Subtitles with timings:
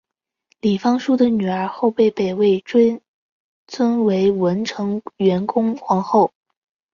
[0.61, 2.99] 李方叔的女儿后被北魏追
[3.67, 6.33] 尊为文成元恭皇后。